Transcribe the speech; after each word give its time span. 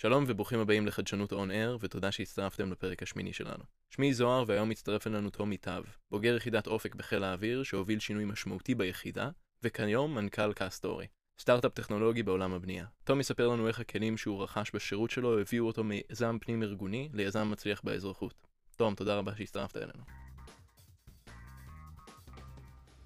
שלום 0.00 0.24
וברוכים 0.26 0.60
הבאים 0.60 0.86
לחדשנות 0.86 1.32
on 1.32 1.50
air, 1.50 1.78
ותודה 1.80 2.12
שהצטרפתם 2.12 2.72
לפרק 2.72 3.02
השמיני 3.02 3.32
שלנו. 3.32 3.64
שמי 3.90 4.14
זוהר 4.14 4.44
והיום 4.46 4.68
מצטרף 4.68 5.06
אלינו 5.06 5.30
תומי 5.30 5.56
טב, 5.56 5.82
בוגר 6.10 6.36
יחידת 6.36 6.66
אופק 6.66 6.94
בחיל 6.94 7.24
האוויר 7.24 7.62
שהוביל 7.62 7.98
שינוי 7.98 8.24
משמעותי 8.24 8.74
ביחידה, 8.74 9.30
וכיום 9.62 10.14
מנכ"ל 10.14 10.52
קאסטורי, 10.52 11.06
סטארט-אפ 11.40 11.72
טכנולוגי 11.72 12.22
בעולם 12.22 12.52
הבנייה. 12.52 12.86
תומי 13.04 13.20
יספר 13.20 13.48
לנו 13.48 13.68
איך 13.68 13.80
הכלים 13.80 14.16
שהוא 14.16 14.42
רכש 14.42 14.70
בשירות 14.74 15.10
שלו 15.10 15.40
הביאו 15.40 15.66
אותו 15.66 15.84
מיזם 15.84 16.38
פנים 16.40 16.62
ארגוני 16.62 17.08
ליזם 17.12 17.50
מצליח 17.50 17.80
באזרחות. 17.84 18.34
תום, 18.76 18.94
תודה 18.94 19.16
רבה 19.18 19.36
שהצטרפת 19.36 19.76
אלינו. 19.76 20.04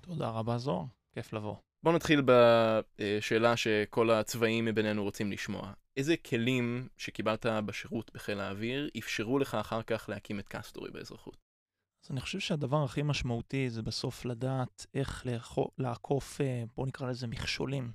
תודה 0.00 0.28
רבה 0.28 0.58
זוהר, 0.58 0.84
כיף 1.12 1.32
לבוא. 1.32 1.56
בואו 1.82 1.94
נתחיל 1.94 2.22
בשאלה 2.26 3.56
שכל 3.56 4.10
הצבאים 4.10 4.64
מבינינו 4.64 5.02
רוצים 5.02 5.32
לשמוע. 5.32 5.72
איזה 5.96 6.16
כלים 6.16 6.88
שקיבלת 6.96 7.46
בשירות 7.66 8.10
בחיל 8.14 8.40
האוויר 8.40 8.90
אפשרו 8.98 9.38
לך 9.38 9.54
אחר 9.54 9.82
כך 9.82 10.08
להקים 10.08 10.40
את 10.40 10.48
קסטורי 10.48 10.90
באזרחות? 10.90 11.36
אז 12.04 12.10
אני 12.10 12.20
חושב 12.20 12.38
שהדבר 12.38 12.84
הכי 12.84 13.02
משמעותי 13.02 13.70
זה 13.70 13.82
בסוף 13.82 14.24
לדעת 14.24 14.86
איך 14.94 15.26
לעקוף, 15.78 16.40
אה, 16.40 16.64
בואו 16.76 16.86
נקרא 16.86 17.10
לזה 17.10 17.26
מכשולים. 17.26 17.92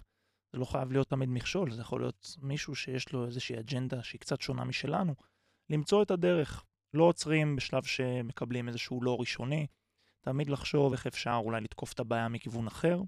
זה 0.54 0.60
לא 0.60 0.66
חייב 0.66 0.91
להיות 0.91 1.10
תמיד 1.10 1.30
מכשול, 1.30 1.72
זה 1.72 1.82
יכול 1.82 2.02
להיות 2.02 2.38
מישהו 2.41 2.76
שיש 2.76 3.12
לו 3.12 3.26
איזושהי 3.26 3.60
אג'נדה 3.60 4.04
שהיא 4.04 4.22
קצת 4.22 4.41
שונה 4.41 4.64
משלנו. 4.64 5.16
למצוא 5.70 6.04
את 6.04 6.12
הדרך. 6.12 6.64
לא 6.94 7.04
עוצרים 7.04 7.55
בשלב 7.55 7.84
שמקבלים 7.84 8.68
איזשהו 8.68 9.04
לא 9.04 9.18
ראשוני. 9.20 9.68
תמיד 10.22 10.50
לחשוב 10.50 10.91
איך 10.91 11.08
אפשר 11.08 11.40
אולי 11.44 11.62
לתקוף 11.62 11.94
את 11.94 12.00
הבעיה 12.00 12.27
מכיוון 12.27 12.68
אחר. 12.68 13.02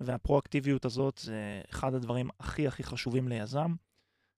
והפרואקטיביות 0.00 0.84
הזאת 0.84 1.18
זה 1.18 1.60
אחד 1.70 1.94
הדברים 1.94 2.28
הכי 2.40 2.66
הכי 2.66 2.82
חשובים 2.82 3.28
ליזם. 3.28 3.74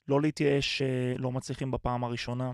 לא 0.09 0.21
להתייאש 0.21 0.79
שלא 0.79 1.33
מצליחים 1.33 1.71
בפעם 1.71 2.05
הראשונה, 2.05 2.53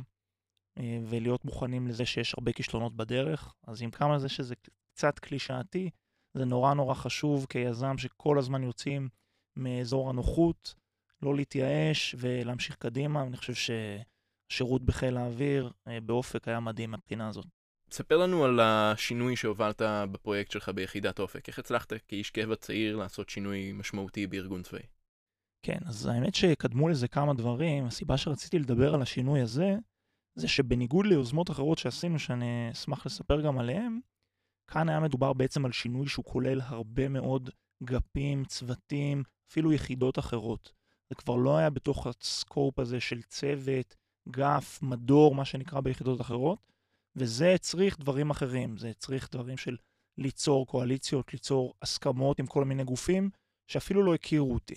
אה, 0.78 0.98
ולהיות 1.08 1.44
מוכנים 1.44 1.88
לזה 1.88 2.06
שיש 2.06 2.34
הרבה 2.34 2.52
כישלונות 2.52 2.96
בדרך. 2.96 3.54
אז 3.66 3.82
עם 3.82 3.90
כמה 3.90 4.18
זה 4.18 4.28
שזה 4.28 4.54
קצת 4.94 5.18
קלישאתי, 5.18 5.90
זה 6.34 6.44
נורא 6.44 6.74
נורא 6.74 6.94
חשוב 6.94 7.46
כיזם 7.48 7.98
שכל 7.98 8.38
הזמן 8.38 8.62
יוצאים 8.62 9.08
מאזור 9.56 10.10
הנוחות, 10.10 10.74
לא 11.22 11.34
להתייאש 11.36 12.14
ולהמשיך 12.18 12.76
קדימה. 12.76 13.22
אני 13.22 13.36
חושב 13.36 13.74
שהשירות 14.50 14.82
בחיל 14.82 15.16
האוויר 15.16 15.72
אה, 15.88 16.00
באופק 16.00 16.48
היה 16.48 16.60
מדהים 16.60 16.90
מבחינה 16.90 17.28
הזאת. 17.28 17.46
ספר 17.90 18.16
לנו 18.16 18.44
על 18.44 18.60
השינוי 18.60 19.36
שהובלת 19.36 19.82
בפרויקט 20.12 20.50
שלך 20.50 20.68
ביחידת 20.68 21.18
אופק. 21.18 21.48
איך 21.48 21.58
הצלחת 21.58 21.92
כאיש 22.08 22.30
קבע 22.30 22.56
צעיר 22.56 22.96
לעשות 22.96 23.28
שינוי 23.28 23.72
משמעותי 23.72 24.26
בארגון 24.26 24.62
צבאי? 24.62 24.82
כן, 25.64 25.78
אז 25.86 26.06
האמת 26.06 26.34
שקדמו 26.34 26.88
לזה 26.88 27.08
כמה 27.08 27.34
דברים. 27.34 27.86
הסיבה 27.86 28.16
שרציתי 28.16 28.58
לדבר 28.58 28.94
על 28.94 29.02
השינוי 29.02 29.40
הזה, 29.40 29.76
זה 30.34 30.48
שבניגוד 30.48 31.06
ליוזמות 31.06 31.50
אחרות 31.50 31.78
שעשינו, 31.78 32.18
שאני 32.18 32.68
אשמח 32.72 33.06
לספר 33.06 33.40
גם 33.40 33.58
עליהן, 33.58 34.00
כאן 34.70 34.88
היה 34.88 35.00
מדובר 35.00 35.32
בעצם 35.32 35.64
על 35.64 35.72
שינוי 35.72 36.08
שהוא 36.08 36.24
כולל 36.24 36.60
הרבה 36.60 37.08
מאוד 37.08 37.50
גפים, 37.82 38.44
צוותים, 38.44 39.22
אפילו 39.50 39.72
יחידות 39.72 40.18
אחרות. 40.18 40.72
זה 41.08 41.14
כבר 41.14 41.36
לא 41.36 41.56
היה 41.56 41.70
בתוך 41.70 42.06
הסקופ 42.06 42.78
הזה 42.78 43.00
של 43.00 43.22
צוות, 43.22 43.96
גף, 44.28 44.78
מדור, 44.82 45.34
מה 45.34 45.44
שנקרא 45.44 45.80
ביחידות 45.80 46.20
אחרות, 46.20 46.58
וזה 47.16 47.54
הצריך 47.54 47.98
דברים 47.98 48.30
אחרים. 48.30 48.76
זה 48.76 48.88
הצריך 48.88 49.28
דברים 49.32 49.56
של 49.56 49.76
ליצור 50.18 50.66
קואליציות, 50.66 51.32
ליצור 51.32 51.74
הסכמות 51.82 52.38
עם 52.38 52.46
כל 52.46 52.64
מיני 52.64 52.84
גופים 52.84 53.30
שאפילו 53.66 54.02
לא 54.02 54.14
הכירו 54.14 54.54
אותי. 54.54 54.74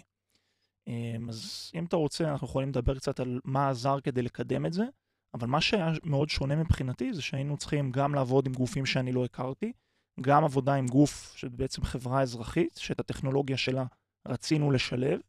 אמ, 0.88 1.30
אז 1.30 1.72
אם 1.76 1.86
אתה 1.86 1.96
רוצה, 1.96 2.32
אנחנו 2.32 2.48
יכולים 2.48 2.70
לדבר 2.70 2.96
קצת 2.96 3.20
על 3.20 3.40
מה 3.46 3.70
עזר 3.70 4.00
כדי 4.00 4.22
לקדם 4.22 4.66
את 4.66 4.74
זה, 4.74 4.84
אבל 5.34 5.48
מה 5.48 5.62
שהיה 5.62 5.92
מאוד 6.04 6.30
שונה 6.30 6.56
מבחינתי 6.56 7.14
זה 7.14 7.22
שהיינו 7.22 7.58
צריכים 7.58 7.92
גם 7.92 8.16
לעבוד 8.16 8.48
עם 8.48 8.54
גופים 8.54 8.86
שאני 8.86 9.12
לא 9.12 9.26
הכרתי, 9.26 9.74
גם 10.22 10.44
עבודה 10.44 10.74
עם 10.74 10.88
גוף 10.88 11.34
שבעצם 11.36 11.84
חברה 11.84 12.22
אזרחית, 12.22 12.76
שאת 12.78 13.00
הטכנולוגיה 13.00 13.58
שלה 13.58 13.86
רצינו 14.28 14.72
לשלב, 14.72 15.20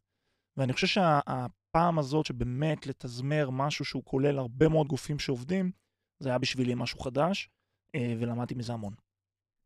ואני 0.57 0.73
חושב 0.73 0.87
שהפעם 0.87 1.99
הזאת 1.99 2.25
שבאמת 2.25 2.87
לתזמר 2.87 3.49
משהו 3.49 3.85
שהוא 3.85 4.03
כולל 4.05 4.37
הרבה 4.37 4.69
מאוד 4.69 4.87
גופים 4.87 5.19
שעובדים, 5.19 5.71
זה 6.19 6.29
היה 6.29 6.37
בשבילי 6.37 6.73
משהו 6.75 6.99
חדש, 6.99 7.49
אה, 7.95 8.15
ולמדתי 8.19 8.55
מזה 8.55 8.73
המון. 8.73 8.93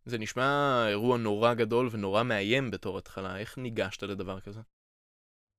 זה 0.05 0.17
נשמע 0.17 0.85
אירוע 0.87 1.17
נורא 1.17 1.53
גדול 1.53 1.89
ונורא 1.91 2.23
מאיים 2.23 2.71
בתור 2.71 2.97
התחלה, 2.97 3.37
איך 3.37 3.57
ניגשת 3.57 4.03
לדבר 4.03 4.39
כזה? 4.39 4.61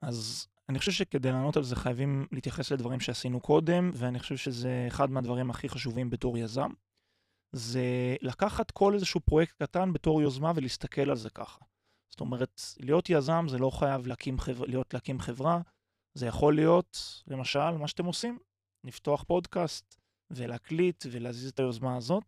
אז 0.06 0.46
אני 0.68 0.78
חושב 0.78 0.92
שכדי 0.92 1.32
לענות 1.32 1.56
על 1.56 1.62
זה 1.62 1.76
חייבים 1.76 2.26
להתייחס 2.32 2.72
לדברים 2.72 3.00
שעשינו 3.00 3.40
קודם, 3.40 3.90
ואני 3.94 4.18
חושב 4.18 4.36
שזה 4.36 4.84
אחד 4.88 5.10
מהדברים 5.10 5.50
הכי 5.50 5.68
חשובים 5.68 6.10
בתור 6.10 6.38
יזם. 6.38 6.70
זה 7.52 8.16
לקחת 8.20 8.70
כל 8.70 8.94
איזשהו 8.94 9.20
פרויקט 9.20 9.62
קטן 9.62 9.92
בתור 9.92 10.22
יוזמה 10.22 10.52
ולהסתכל 10.54 11.10
על 11.10 11.16
זה 11.16 11.30
ככה. 11.30 11.64
זאת 12.10 12.20
אומרת, 12.20 12.60
להיות 12.80 13.10
יזם 13.10 13.46
זה 13.48 13.58
לא 13.58 13.70
חייב 13.70 14.06
להקים 14.06 14.38
חבר... 14.38 14.64
להיות 14.64 14.94
להקים 14.94 15.20
חברה, 15.20 15.60
זה 16.14 16.26
יכול 16.26 16.54
להיות, 16.54 17.22
למשל, 17.26 17.70
מה 17.70 17.88
שאתם 17.88 18.04
עושים, 18.04 18.38
לפתוח 18.84 19.22
פודקאסט 19.22 19.96
ולהקליט 20.30 21.04
ולהזיז 21.10 21.48
את 21.48 21.58
היוזמה 21.58 21.96
הזאת. 21.96 22.24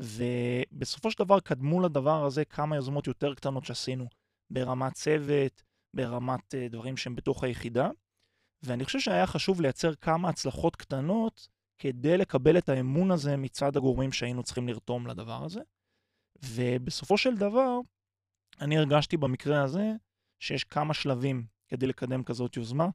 ובסופו 0.00 1.10
של 1.10 1.24
דבר 1.24 1.40
קדמו 1.40 1.80
לדבר 1.80 2.24
הזה 2.24 2.44
כמה 2.44 2.76
יוזמות 2.76 3.06
יותר 3.06 3.34
קטנות 3.34 3.64
שעשינו 3.64 4.08
ברמת 4.50 4.92
צוות, 4.92 5.62
ברמת 5.96 6.54
uh, 6.54 6.72
דברים 6.72 6.96
שהם 6.96 7.16
בתוך 7.16 7.44
היחידה. 7.44 7.90
ואני 8.62 8.84
חושב 8.84 9.00
שהיה 9.00 9.26
חשוב 9.26 9.60
לייצר 9.60 9.94
כמה 9.94 10.28
הצלחות 10.28 10.76
קטנות 10.76 11.48
כדי 11.78 12.16
לקבל 12.16 12.58
את 12.58 12.68
האמון 12.68 13.10
הזה 13.10 13.36
מצד 13.36 13.76
הגורמים 13.76 14.12
שהיינו 14.12 14.42
צריכים 14.42 14.68
לרתום 14.68 15.06
לדבר 15.06 15.44
הזה. 15.44 15.60
ובסופו 16.44 17.18
של 17.18 17.36
דבר, 17.36 17.78
אני 18.60 18.78
הרגשתי 18.78 19.16
במקרה 19.16 19.62
הזה 19.62 19.92
שיש 20.40 20.64
כמה 20.64 20.94
שלבים 20.94 21.46
כדי 21.68 21.86
לקדם 21.86 22.24
כזאת 22.24 22.56
יוזמה. 22.56 22.88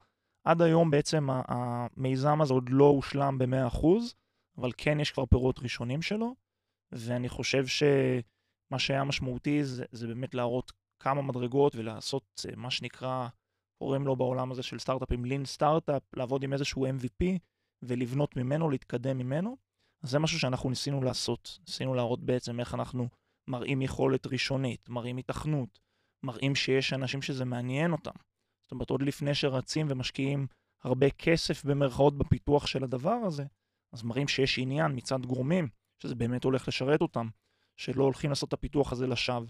עד 0.44 0.62
היום 0.62 0.92
בעצם 0.92 1.28
המיזם 1.30 2.42
הזה 2.42 2.54
עוד 2.54 2.70
לא 2.70 2.86
הושלם 2.86 3.38
ב-100%, 3.38 3.88
אבל 4.58 4.72
כן 4.78 5.00
יש 5.00 5.12
כבר 5.12 5.26
פירות 5.26 5.60
ראשונים 5.60 6.02
שלו, 6.02 6.36
ואני 6.92 7.30
חושב 7.30 7.68
שמה 7.68 8.80
שהיה 8.80 9.04
משמעותי 9.04 9.64
זה, 9.64 9.86
זה 9.92 10.08
באמת 10.08 10.34
להראות 10.34 10.72
כמה 11.02 11.22
מדרגות 11.22 11.76
ולעשות 11.76 12.46
אה, 12.50 12.56
מה 12.56 12.72
שנקרא, 12.72 13.28
קוראים 13.78 14.06
לו 14.06 14.16
בעולם 14.16 14.52
הזה 14.52 14.64
של 14.64 14.80
סטארט-אפים 14.80 15.26
לין 15.26 15.46
סטארט-אפ, 15.46 16.02
לעבוד 16.14 16.44
עם 16.44 16.54
איזשהו 16.54 16.88
MVP 16.88 17.26
ולבנות 17.82 18.36
ממנו, 18.36 18.70
להתקדם 18.70 19.18
ממנו. 19.18 19.58
אז 20.04 20.10
זה 20.10 20.20
משהו 20.20 20.40
שאנחנו 20.40 20.70
ניסינו 20.70 21.02
לעשות. 21.02 21.60
ניסינו 21.68 21.94
להראות 21.94 22.24
בעצם 22.24 22.60
איך 22.60 22.74
אנחנו 22.74 23.08
מראים 23.48 23.82
יכולת 23.82 24.28
ראשונית, 24.28 24.90
מראים 24.90 25.18
התכנות, 25.18 25.80
מראים 26.24 26.56
שיש 26.56 26.94
אנשים 26.94 27.22
שזה 27.22 27.46
מעניין 27.46 27.92
אותם. 27.92 28.12
זאת 28.62 28.72
אומרת, 28.72 28.90
עוד 28.90 29.02
לפני 29.02 29.36
שרצים 29.36 29.88
ומשקיעים 29.90 30.48
הרבה 30.84 31.10
כסף 31.10 31.66
במרכאות 31.66 32.18
בפיתוח 32.18 32.68
של 32.68 32.84
הדבר 32.84 33.18
הזה, 33.26 33.46
אז 33.94 34.04
מראים 34.04 34.28
שיש 34.28 34.60
עניין 34.60 34.92
מצד 34.96 35.26
גורמים, 35.26 35.68
שזה 36.00 36.16
באמת 36.16 36.44
הולך 36.44 36.68
לשרת 36.68 37.02
אותם, 37.02 37.28
שלא 37.78 38.04
הולכים 38.04 38.30
לעשות 38.30 38.50
את 38.50 38.54
הפיתוח 38.54 38.92
הזה 38.92 39.08
לשווא. 39.08 39.48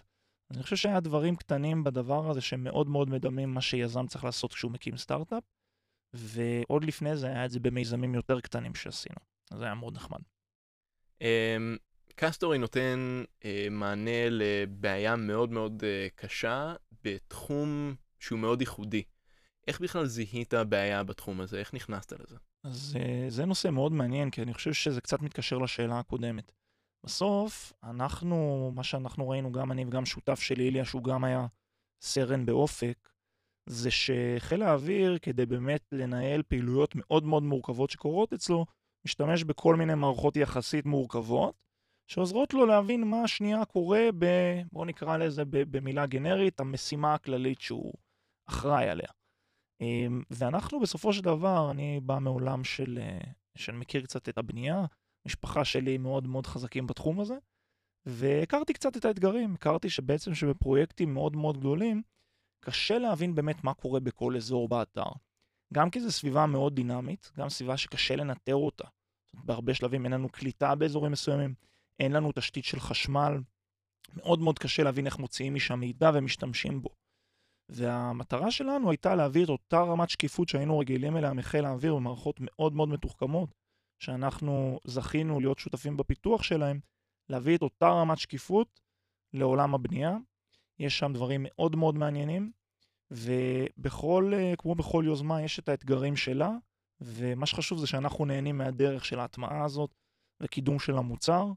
אני 0.54 0.64
חושב 0.64 0.76
שהיה 0.76 1.00
דברים 1.00 1.36
קטנים 1.36 1.84
בדבר 1.84 2.30
הזה 2.30 2.42
שמאוד 2.42 2.88
מאוד 2.88 3.10
מדמים 3.10 3.54
מה 3.54 3.62
שיזם 3.62 4.08
צריך 4.08 4.24
לעשות 4.24 4.54
כשהוא 4.54 4.72
מקים 4.72 4.98
סטארט-אפ, 4.98 5.44
ועוד 6.14 6.84
לפני 6.84 7.18
זה 7.18 7.28
היה 7.28 7.46
את 7.46 7.52
זה 7.52 7.60
במיזמים 7.60 8.16
יותר 8.16 8.42
קטנים 8.42 8.76
שעשינו. 8.76 9.16
אז 9.52 9.58
זה 9.58 9.66
היה 9.66 9.76
מאוד 9.76 9.96
נחמד. 9.96 10.20
אמ, 11.22 11.78
קסטורי 12.16 12.58
נותן 12.58 13.24
uh, 13.40 13.46
מענה 13.72 14.30
לבעיה 14.30 15.16
מאוד 15.16 15.52
מאוד 15.52 15.84
uh, 15.84 16.12
קשה 16.16 16.74
בתחום 17.04 17.96
שהוא 18.20 18.40
מאוד 18.40 18.62
ייחודי. 18.62 19.04
איך 19.68 19.82
בכלל 19.82 20.06
זיהית 20.06 20.54
בעיה 20.54 21.04
בתחום 21.04 21.42
הזה? 21.42 21.60
איך 21.60 21.74
נכנסת 21.74 22.14
לזה? 22.14 22.36
אז 22.64 22.98
uh, 22.98 23.30
זה 23.30 23.46
נושא 23.46 23.68
מאוד 23.68 23.92
מעניין, 23.92 24.30
כי 24.30 24.42
אני 24.42 24.54
חושב 24.54 24.74
שזה 24.74 25.02
קצת 25.02 25.22
מתקשר 25.22 25.58
לשאלה 25.58 26.00
הקודמת. 26.00 26.52
בסוף, 27.04 27.74
אנחנו, 27.84 28.72
מה 28.76 28.84
שאנחנו 28.84 29.30
ראינו, 29.30 29.52
גם 29.52 29.72
אני 29.72 29.86
וגם 29.86 30.06
שותף 30.06 30.40
שלי, 30.40 30.64
איליה, 30.64 30.86
שהוא 30.86 31.04
גם 31.04 31.24
היה 31.24 31.48
סרן 32.02 32.46
באופק, 32.46 33.10
זה 33.70 33.90
שחיל 33.92 34.64
האוויר, 34.64 35.18
כדי 35.22 35.46
באמת 35.46 35.88
לנהל 35.92 36.44
פעילויות 36.44 36.96
מאוד 36.96 37.24
מאוד 37.24 37.44
מורכבות 37.44 37.90
שקורות 37.90 38.34
אצלו, 38.34 38.66
משתמש 39.06 39.44
בכל 39.44 39.76
מיני 39.76 39.96
מערכות 39.96 40.36
יחסית 40.36 40.86
מורכבות, 40.86 41.56
שעוזרות 42.08 42.54
לו 42.54 42.66
להבין 42.66 43.04
מה 43.10 43.24
השנייה 43.24 43.66
קורה 43.66 44.10
ב... 44.18 44.26
בואו 44.72 44.86
נקרא 44.86 45.18
לזה 45.18 45.44
במילה 45.46 46.06
גנרית, 46.06 46.60
המשימה 46.60 47.14
הכללית 47.14 47.62
שהוא 47.62 47.94
אחראי 48.50 48.90
עליה. 48.90 49.10
אמ, 49.82 50.24
ואנחנו 50.30 50.80
בסופו 50.80 51.14
של 51.14 51.22
דבר, 51.22 51.72
אני 51.72 52.00
בא 52.00 52.20
מעולם 52.20 52.64
של, 52.64 53.00
אה, 53.02 53.32
שאני 53.58 53.78
מכיר 53.78 54.02
קצת 54.02 54.30
את 54.30 54.38
הבנייה, 54.38 54.86
המשפחה 55.26 55.66
שלי 55.66 55.98
מאוד 55.98 56.28
מאוד 56.28 56.48
חזקים 56.48 56.88
בתחום 56.88 57.20
הזה, 57.20 57.38
והכרתי 58.06 58.74
קצת 58.74 58.98
את 58.98 59.06
האתגרים, 59.06 59.54
הכרתי 59.54 59.90
שבעצם 59.90 60.36
שבפרויקטים 60.36 61.14
מאוד 61.14 61.36
מאוד 61.36 61.58
גדולים, 61.58 62.02
קשה 62.60 63.00
להבין 63.00 63.36
באמת 63.36 63.64
מה 63.64 63.74
קורה 63.74 64.00
בכל 64.00 64.36
אזור 64.36 64.70
באתר. 64.70 65.10
גם 65.74 65.90
כי 65.90 66.00
זו 66.02 66.12
סביבה 66.12 66.46
מאוד 66.46 66.76
דינמית, 66.76 67.32
גם 67.38 67.50
סביבה 67.50 67.78
שקשה 67.78 68.16
לנטר 68.16 68.56
אותה. 68.56 68.88
בהרבה 69.34 69.74
שלבים 69.74 70.06
אין 70.06 70.14
לנו 70.14 70.30
קליטה 70.30 70.76
באזורים 70.76 71.12
מסוימים, 71.12 71.54
אין 72.00 72.12
לנו 72.12 72.32
תשתית 72.36 72.66
של 72.66 72.80
חשמל, 72.80 73.42
מאוד 74.16 74.40
מאוד 74.40 74.60
קשה 74.60 74.84
להבין 74.84 75.06
איך 75.06 75.20
מוציאים 75.20 75.54
משם 75.54 75.80
מידע 75.80 76.12
ומשתמשים 76.14 76.82
בו. 76.82 76.90
והמטרה 77.70 78.52
שלנו 78.52 78.90
הייתה 78.90 79.16
להביא 79.16 79.44
את 79.44 79.50
אותה 79.50 79.82
רמת 79.82 80.10
שקיפות 80.10 80.50
שהיינו 80.50 80.80
רגילים 80.80 81.18
אליה 81.18 81.34
מחיל 81.34 81.66
האוויר 81.66 81.96
במערכות 81.96 82.38
מאוד 82.40 82.74
מאוד 82.74 82.90
מתוחכמות, 82.90 83.50
שאנחנו 84.02 84.80
זכינו 84.84 85.40
להיות 85.40 85.60
שותפים 85.60 85.98
בפיתוח 85.98 86.44
שלהם, 86.44 86.80
להביא 87.30 87.58
את 87.58 87.62
אותה 87.62 87.90
רמת 87.90 88.18
שקיפות 88.18 88.80
לעולם 89.34 89.76
הבנייה. 89.76 90.18
יש 90.80 91.00
שם 91.00 91.14
דברים 91.14 91.46
מאוד 91.50 91.76
מאוד 91.76 91.96
מעניינים, 91.96 92.52
ובכל, 93.12 94.34
כמו 94.58 94.76
בכל 94.76 95.04
יוזמה, 95.08 95.42
יש 95.42 95.60
את 95.60 95.70
האתגרים 95.70 96.16
שלה, 96.16 96.52
ומה 97.02 97.46
שחשוב 97.46 97.80
זה 97.80 97.88
שאנחנו 97.88 98.26
נהנים 98.26 98.58
מהדרך 98.58 99.06
של 99.06 99.20
ההטמעה 99.20 99.66
הזאת 99.66 99.96
וקידום 100.42 100.80
של 100.80 100.98
המוצר, 100.98 101.46
אה, 101.46 101.52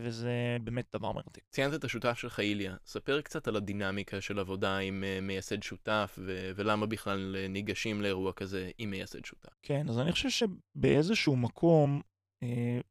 וזה 0.00 0.56
באמת 0.64 0.86
דבר 0.92 1.12
מרתק. 1.12 1.42
ציינת 1.50 1.74
את 1.74 1.84
השותף 1.84 2.18
שלך 2.18 2.40
איליה, 2.40 2.76
ספר 2.86 3.20
קצת 3.20 3.48
על 3.48 3.56
הדינמיקה 3.56 4.20
של 4.20 4.38
עבודה 4.38 4.78
עם 4.78 5.04
אה, 5.04 5.20
מייסד 5.22 5.62
שותף 5.62 6.18
ו- 6.18 6.50
ולמה 6.56 6.86
בכלל 6.86 7.36
אה, 7.38 7.48
ניגשים 7.48 8.02
לאירוע 8.02 8.32
כזה 8.32 8.70
עם 8.78 8.90
מייסד 8.90 9.24
שותף. 9.24 9.48
כן, 9.62 9.88
אז 9.88 9.98
אני 9.98 10.12
חושב 10.12 10.28
שבאיזשהו 10.30 11.36
מקום 11.36 12.00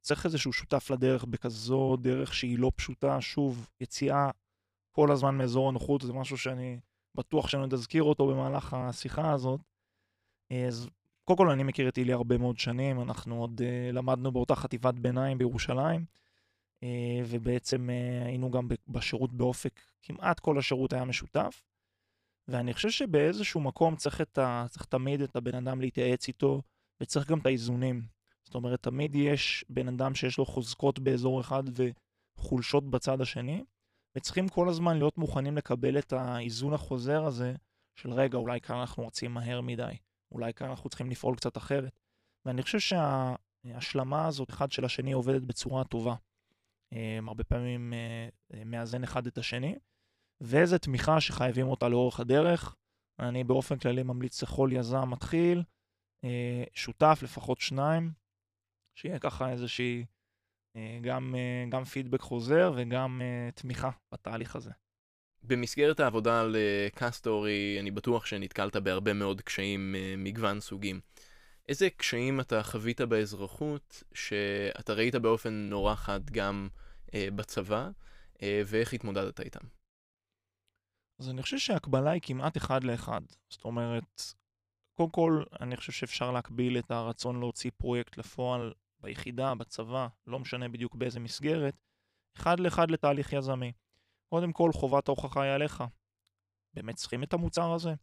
צריך 0.02 0.26
איזשהו 0.26 0.54
שותף 0.54 0.90
לדרך 0.90 1.24
בכזו 1.24 1.96
דרך 2.02 2.34
שהיא 2.34 2.60
לא 2.60 2.72
פשוטה, 2.76 3.22
שוב, 3.22 3.70
יציאה 3.82 4.30
כל 4.92 5.12
הזמן 5.12 5.38
מאזור 5.38 5.70
הנוחות, 5.70 6.02
זה 6.02 6.14
משהו 6.14 6.38
שאני 6.38 6.80
בטוח 7.16 7.48
שאני 7.48 7.62
עוד 7.62 7.74
אזכיר 7.74 8.04
אותו 8.04 8.28
במהלך 8.28 8.74
השיחה 8.74 9.32
הזאת. 9.32 9.62
אז 10.68 10.90
קודם 11.24 11.38
כל 11.38 11.50
אני 11.50 11.64
מכיר 11.64 11.90
את 11.90 11.98
איליה 11.98 12.16
הרבה 12.16 12.38
מאוד 12.38 12.58
שנים, 12.58 13.02
אנחנו 13.02 13.42
עוד 13.42 13.62
למדנו 13.94 14.32
באותה 14.32 14.56
חטיבת 14.56 14.94
ביניים 14.94 15.38
בירושלים. 15.38 16.06
אה, 16.84 17.22
ובעצם 17.28 17.90
אה, 17.90 18.26
היינו 18.26 18.52
גם 18.52 18.68
בשירות 18.88 19.34
באופק, 19.34 19.82
כמעט 20.02 20.40
כל 20.40 20.58
השירות 20.58 20.94
היה 20.94 21.06
משותף. 21.06 21.64
ואני 22.48 22.74
חושב 22.74 22.90
שבאיזשהו 22.90 23.62
מקום 23.62 23.96
צריך, 23.96 24.22
ה, 24.38 24.66
צריך 24.70 24.86
תמיד 24.86 25.22
את 25.22 25.36
הבן 25.36 25.56
אדם 25.56 25.82
להתייעץ 25.82 26.28
איתו, 26.28 26.62
וצריך 27.02 27.30
גם 27.30 27.40
את 27.40 27.46
האיזונים. 27.46 28.02
זאת 28.44 28.56
אומרת, 28.56 28.84
תמיד 28.84 29.16
יש 29.16 29.66
בן 29.70 29.88
אדם 29.88 30.16
שיש 30.16 30.38
לו 30.38 30.46
חוזקות 30.46 31.00
באזור 31.00 31.42
אחד 31.42 31.64
וחולשות 32.38 32.90
בצד 32.90 33.22
השני, 33.22 33.64
וצריכים 34.18 34.50
כל 34.50 34.70
הזמן 34.70 34.98
להיות 34.98 35.18
מוכנים 35.18 35.58
לקבל 35.58 35.98
את 35.98 36.14
האיזון 36.14 36.74
החוזר 36.74 37.26
הזה 37.26 37.56
של 37.96 38.14
רגע, 38.14 38.38
אולי 38.38 38.62
כאן 38.62 38.76
אנחנו 38.76 39.08
רצים 39.08 39.32
מהר 39.32 39.62
מדי, 39.62 39.94
אולי 40.32 40.54
כאן 40.54 40.70
אנחנו 40.70 40.90
צריכים 40.90 41.10
לפעול 41.10 41.36
קצת 41.36 41.58
אחרת. 41.58 42.00
ואני 42.46 42.62
חושב 42.62 42.80
שההשלמה 42.80 44.28
הזאת 44.28 44.50
אחד 44.50 44.72
של 44.72 44.86
השני 44.86 45.12
עובדת 45.12 45.42
בצורה 45.42 45.84
טובה. 45.84 46.16
הרבה 47.28 47.44
פעמים 47.44 47.94
אה, 47.94 48.30
אה, 48.54 48.64
מאזן 48.64 49.04
אחד 49.04 49.28
את 49.28 49.38
השני, 49.38 49.76
ואיזה 50.42 50.80
תמיכה 50.80 51.22
שחייבים 51.22 51.68
אותה 51.68 51.90
לאורך 51.90 52.20
הדרך. 52.20 52.76
אני 53.20 53.44
באופן 53.44 53.78
כללי 53.78 54.04
ממליץ 54.04 54.44
לכל 54.44 54.70
יזם 54.74 55.10
מתחיל, 55.10 55.64
אה, 56.24 56.64
שותף, 56.74 57.20
לפחות 57.24 57.62
שניים, 57.62 58.12
שיהיה 58.96 59.20
ככה 59.20 59.52
איזושהי, 59.52 60.06
גם, 61.02 61.36
גם 61.70 61.84
פידבק 61.84 62.22
חוזר 62.22 62.74
וגם 62.76 63.22
תמיכה 63.56 63.90
בתהליך 64.14 64.56
הזה. 64.56 64.72
במסגרת 65.44 66.00
העבודה 66.00 66.42
על 66.42 66.56
קאסטורי, 66.96 67.78
אני 67.80 67.92
בטוח 67.92 68.26
שנתקלת 68.26 68.76
בהרבה 68.76 69.14
מאוד 69.14 69.42
קשיים 69.42 69.96
מגוון 70.18 70.60
סוגים. 70.60 71.00
איזה 71.70 71.90
קשיים 71.90 72.40
אתה 72.40 72.64
חווית 72.64 73.02
באזרחות 73.02 74.04
שאתה 74.14 74.94
ראית 74.94 75.16
באופן 75.16 75.54
נורא 75.54 75.96
חד 75.96 76.30
גם 76.30 76.70
בצבא, 77.16 77.90
אה, 78.42 78.62
ואיך 78.66 78.94
התמודדת 78.94 79.40
איתם? 79.40 79.68
אז 81.20 81.30
אני 81.30 81.42
חושב 81.42 81.58
שההקבלה 81.58 82.12
היא 82.12 82.22
כמעט 82.24 82.58
אחד 82.58 82.84
לאחד. 82.84 83.22
זאת 83.50 83.66
אומרת, 83.66 84.22
קודם 84.98 85.10
כל, 85.10 85.44
אני 85.62 85.78
חושב 85.78 85.92
שאפשר 85.92 86.32
להקביל 86.32 86.78
את 86.78 86.92
הרצון 86.92 87.40
להוציא 87.40 87.72
פרויקט 87.78 88.18
לפועל 88.18 88.74
ביחידה, 89.00 89.56
בצבא, 89.56 90.08
לא 90.28 90.40
משנה 90.40 90.70
בדיוק 90.70 90.96
באיזה 90.96 91.20
מסגרת, 91.20 91.76
אחד 92.38 92.60
לאחד 92.60 92.92
לתהליך 92.92 93.34
יזמי. 93.34 93.72
קודם 94.30 94.54
כל, 94.54 94.72
חובת 94.74 95.08
ההוכחה 95.08 95.44
היא 95.44 95.52
עליך. 95.52 95.84
באמת 96.74 96.96
צריכים 96.96 97.24
את 97.24 97.34
המוצר 97.34 97.74
הזה? 97.74 97.94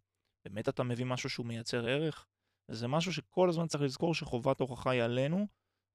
באמת 0.44 0.68
אתה 0.68 0.82
מביא 0.82 1.04
משהו 1.04 1.30
שהוא 1.30 1.46
מייצר 1.46 1.86
ערך? 1.86 2.26
וזה 2.68 2.88
משהו 2.88 3.12
שכל 3.12 3.48
הזמן 3.48 3.66
צריך 3.66 3.82
לזכור 3.82 4.14
שחובת 4.14 4.60
ההוכחה 4.60 4.90
היא 4.90 5.02
עלינו, 5.02 5.46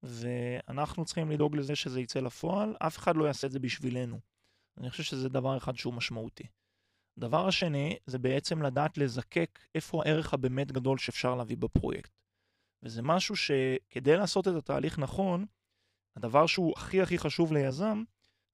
ואנחנו 0.06 1.06
צריכים 1.06 1.32
לדאוג 1.32 1.56
לזה 1.56 1.76
שזה 1.76 2.02
יצא 2.02 2.20
לפועל, 2.20 2.76
אף 2.80 2.98
אחד 2.98 3.16
לא 3.16 3.26
יעשה 3.26 3.48
את 3.48 3.52
זה 3.52 3.60
בשבילנו. 3.60 4.20
אני 4.78 4.90
חושב 4.90 5.04
שזה 5.04 5.30
דבר 5.30 5.58
אחד 5.58 5.76
שהוא 5.76 5.94
משמעותי. 5.94 6.48
הדבר 7.18 7.48
השני, 7.48 7.98
זה 8.06 8.20
בעצם 8.20 8.62
לדעת 8.62 8.98
לזקק 8.98 9.60
איפה 9.76 10.02
הערך 10.06 10.34
הבאמת 10.34 10.72
גדול 10.72 10.98
שאפשר 10.98 11.36
להביא 11.36 11.58
בפרויקט. 11.58 12.12
וזה 12.84 13.02
משהו 13.02 13.36
שכדי 13.36 14.18
לעשות 14.18 14.48
את 14.48 14.54
התהליך 14.54 15.00
נכון, 15.00 15.46
הדבר 16.16 16.46
שהוא 16.46 16.74
הכי 16.78 17.02
הכי 17.02 17.18
חשוב 17.18 17.54
ליזם, 17.54 18.04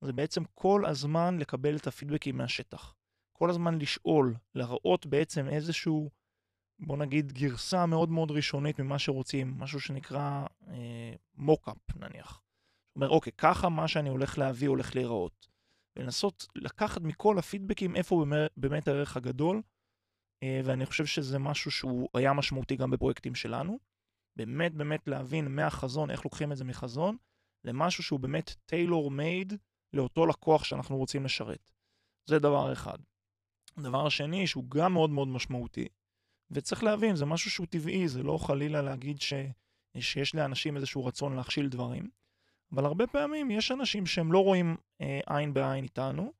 זה 0.01 0.13
בעצם 0.13 0.43
כל 0.53 0.85
הזמן 0.85 1.37
לקבל 1.39 1.75
את 1.75 1.87
הפידבקים 1.87 2.37
מהשטח. 2.37 2.95
כל 3.33 3.49
הזמן 3.49 3.79
לשאול, 3.79 4.35
להראות 4.55 5.05
בעצם 5.05 5.49
איזשהו 5.49 6.09
בוא 6.81 6.97
נגיד, 6.97 7.31
גרסה 7.31 7.85
מאוד 7.85 8.09
מאוד 8.09 8.31
ראשונית 8.31 8.79
ממה 8.79 8.99
שרוצים, 8.99 9.53
משהו 9.57 9.79
שנקרא 9.79 10.45
אה, 10.67 11.13
מוקאפ 11.35 11.77
נניח. 11.95 12.41
אומרת, 12.95 13.09
אוקיי, 13.09 13.33
ככה 13.37 13.69
מה 13.69 13.87
שאני 13.87 14.09
הולך 14.09 14.37
להביא 14.37 14.67
הולך 14.67 14.95
להיראות. 14.95 15.47
ולנסות 15.95 16.47
לקחת 16.55 17.01
מכל 17.01 17.39
הפידבקים 17.39 17.95
איפה 17.95 18.25
באמת 18.57 18.87
הערך 18.87 19.17
הגדול, 19.17 19.61
אה, 20.43 20.61
ואני 20.65 20.85
חושב 20.85 21.05
שזה 21.05 21.39
משהו 21.39 21.71
שהוא 21.71 22.09
היה 22.13 22.33
משמעותי 22.33 22.75
גם 22.75 22.91
בפרויקטים 22.91 23.35
שלנו. 23.35 23.79
באמת 24.35 24.73
באמת 24.73 25.07
להבין 25.07 25.55
מהחזון, 25.55 26.11
איך 26.11 26.25
לוקחים 26.25 26.51
את 26.51 26.57
זה 26.57 26.63
מחזון, 26.63 27.17
למשהו 27.63 28.03
שהוא 28.03 28.19
באמת 28.19 28.55
טיילור 28.65 29.11
מייד 29.11 29.53
לאותו 29.93 30.25
לקוח 30.25 30.63
שאנחנו 30.63 30.97
רוצים 30.97 31.25
לשרת. 31.25 31.71
זה 32.25 32.39
דבר 32.39 32.73
אחד. 32.73 32.97
הדבר 33.77 34.07
השני, 34.07 34.47
שהוא 34.47 34.69
גם 34.69 34.93
מאוד 34.93 35.09
מאוד 35.09 35.27
משמעותי, 35.27 35.87
וצריך 36.51 36.83
להבין, 36.83 37.15
זה 37.15 37.25
משהו 37.25 37.51
שהוא 37.51 37.67
טבעי, 37.67 38.07
זה 38.07 38.23
לא 38.23 38.37
חלילה 38.37 38.81
להגיד 38.81 39.21
ש... 39.21 39.33
שיש 39.99 40.35
לאנשים 40.35 40.75
איזשהו 40.75 41.05
רצון 41.05 41.35
להכשיל 41.35 41.69
דברים, 41.69 42.09
אבל 42.71 42.85
הרבה 42.85 43.07
פעמים 43.07 43.51
יש 43.51 43.71
אנשים 43.71 44.05
שהם 44.05 44.31
לא 44.31 44.43
רואים 44.43 44.77
אה, 45.01 45.19
עין 45.27 45.53
בעין 45.53 45.83
איתנו, 45.83 46.33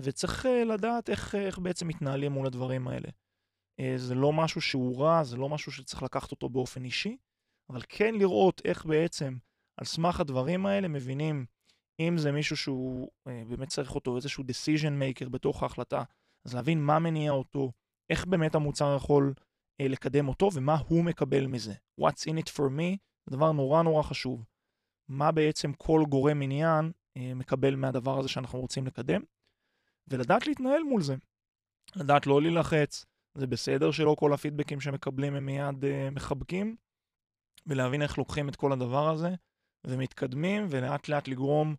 וצריך 0.00 0.46
אה, 0.46 0.64
לדעת 0.64 1.10
איך, 1.10 1.34
אה, 1.34 1.46
איך 1.46 1.58
בעצם 1.58 1.88
מתנהלים 1.88 2.32
מול 2.32 2.46
הדברים 2.46 2.88
האלה. 2.88 3.08
אה, 3.80 3.94
זה 3.96 4.14
לא 4.14 4.32
משהו 4.32 4.60
שהוא 4.60 5.02
רע, 5.02 5.24
זה 5.24 5.36
לא 5.36 5.48
משהו 5.48 5.72
שצריך 5.72 6.02
לקחת 6.02 6.30
אותו 6.30 6.48
באופן 6.48 6.84
אישי, 6.84 7.16
אבל 7.70 7.80
כן 7.88 8.14
לראות 8.14 8.62
איך 8.64 8.86
בעצם 8.86 9.36
על 9.76 9.86
סמך 9.86 10.20
הדברים 10.20 10.66
האלה 10.66 10.88
מבינים 10.88 11.46
אם 12.00 12.18
זה 12.18 12.32
מישהו 12.32 12.56
שהוא 12.56 13.10
אה, 13.26 13.42
באמת 13.48 13.68
צריך 13.68 13.94
אותו 13.94 14.16
איזשהו 14.16 14.44
decision 14.44 15.02
maker 15.02 15.28
בתוך 15.28 15.62
ההחלטה, 15.62 16.02
אז 16.46 16.54
להבין 16.54 16.82
מה 16.82 16.98
מניע 16.98 17.30
אותו, 17.30 17.72
איך 18.10 18.26
באמת 18.26 18.54
המוצר 18.54 18.96
יכול 18.96 19.34
אה, 19.80 19.88
לקדם 19.88 20.28
אותו 20.28 20.48
ומה 20.54 20.76
הוא 20.88 21.04
מקבל 21.04 21.46
מזה. 21.46 21.74
What's 22.00 22.30
in 22.30 22.38
it 22.38 22.50
for 22.56 22.70
me 22.78 22.96
זה 23.26 23.36
דבר 23.36 23.52
נורא 23.52 23.82
נורא 23.82 24.02
חשוב. 24.02 24.44
מה 25.08 25.32
בעצם 25.32 25.72
כל 25.72 26.02
גורם 26.08 26.42
עניין 26.42 26.92
אה, 27.16 27.34
מקבל 27.34 27.76
מהדבר 27.76 28.18
הזה 28.18 28.28
שאנחנו 28.28 28.60
רוצים 28.60 28.86
לקדם, 28.86 29.20
ולדעת 30.08 30.46
להתנהל 30.46 30.82
מול 30.82 31.02
זה. 31.02 31.14
לדעת 31.96 32.26
לא 32.26 32.42
להילחץ, 32.42 33.06
זה 33.34 33.46
בסדר 33.46 33.90
שלא 33.90 34.16
כל 34.18 34.32
הפידבקים 34.32 34.80
שמקבלים 34.80 35.34
הם 35.34 35.46
מיד 35.46 35.84
אה, 35.84 36.10
מחבקים, 36.10 36.76
ולהבין 37.66 38.02
איך 38.02 38.18
לוקחים 38.18 38.48
את 38.48 38.56
כל 38.56 38.72
הדבר 38.72 39.08
הזה 39.08 39.34
ומתקדמים 39.86 40.66
ולאט 40.70 41.08
לאט 41.08 41.28
לגרום, 41.28 41.74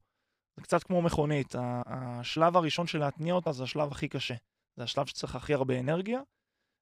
זה 0.55 0.61
קצת 0.61 0.83
כמו 0.83 1.01
מכונית, 1.01 1.55
השלב 1.85 2.57
הראשון 2.57 2.87
של 2.87 2.99
להתניע 2.99 3.33
אותה 3.33 3.51
זה 3.51 3.63
השלב 3.63 3.91
הכי 3.91 4.07
קשה. 4.07 4.35
זה 4.77 4.83
השלב 4.83 5.05
שצריך 5.05 5.35
הכי 5.35 5.53
הרבה 5.53 5.79
אנרגיה, 5.79 6.21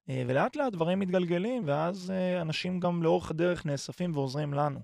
אה, 0.08 0.22
ולאט 0.26 0.56
לאט 0.56 0.72
דברים 0.72 0.98
מתגלגלים, 0.98 1.62
ואז 1.66 2.10
אה, 2.10 2.42
אנשים 2.42 2.80
גם 2.80 3.02
לאורך 3.02 3.30
הדרך 3.30 3.66
נאספים 3.66 4.16
ועוזרים 4.16 4.54
לנו. 4.54 4.80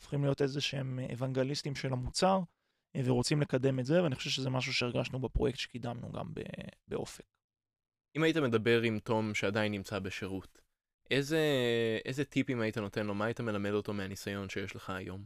הופכים 0.00 0.22
להיות 0.22 0.42
איזה 0.42 0.60
שהם 0.60 0.98
אוונגליסטים 1.12 1.74
של 1.74 1.92
המוצר, 1.92 2.40
אה, 2.96 3.00
ורוצים 3.04 3.40
לקדם 3.40 3.78
את 3.78 3.86
זה, 3.86 4.02
ואני 4.02 4.14
חושב 4.14 4.30
שזה 4.30 4.50
משהו 4.50 4.74
שהרגשנו 4.74 5.18
בפרויקט 5.18 5.58
שקידמנו 5.58 6.12
גם 6.12 6.32
באופק. 6.88 7.24
אם 8.16 8.22
היית 8.22 8.36
מדבר 8.36 8.82
עם 8.82 8.98
תום 8.98 9.34
שעדיין 9.34 9.72
נמצא 9.72 9.98
בשירות, 9.98 10.58
איזה, 11.10 11.40
איזה 12.04 12.24
טיפים 12.24 12.60
היית 12.60 12.78
נותן 12.78 13.06
לו? 13.06 13.14
מה 13.14 13.24
היית 13.24 13.40
מלמד 13.40 13.70
אותו 13.70 13.92
מהניסיון 13.92 14.48
שיש 14.48 14.76
לך 14.76 14.90
היום? 14.90 15.24